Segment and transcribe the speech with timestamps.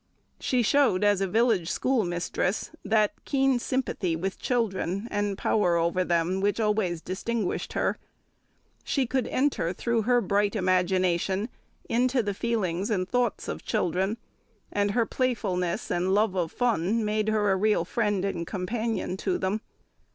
[0.39, 6.41] She showed, as a village schoolmistress, that keen sympathy with children and power over them
[6.41, 7.99] which always distinguished her.
[8.83, 11.49] She could enter, through her bright imagination,
[11.87, 14.17] into the feelings and thoughts of children,
[14.71, 19.37] and her playfulness and love of fun made her a real friend and companion to
[19.37, 19.61] them.